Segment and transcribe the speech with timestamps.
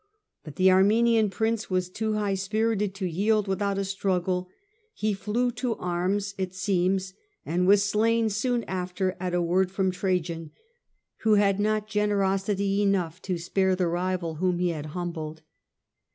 [0.43, 4.49] But the Armenian prince was too high spirited to yield without a struggle;
[4.95, 7.13] he flew to arms, it seems,
[7.45, 7.59] and c.
[7.59, 10.49] Fronto, was slain soon after at a word from Trajan, Pfinc.
[10.53, 15.43] Hist, who had not generosity enough to spare the rival whom he had humbled.